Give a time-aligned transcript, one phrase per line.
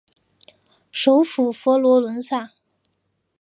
[0.91, 2.53] 首府佛罗伦萨。